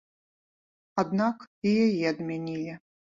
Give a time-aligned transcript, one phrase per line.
[1.03, 1.43] Аднак
[1.73, 2.73] і яе адмянілі.